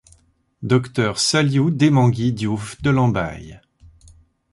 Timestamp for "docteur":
0.63-1.19